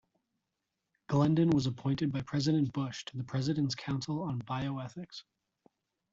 [1.09, 5.21] Glendon was appointed by President Bush to the President's Council on Bioethics.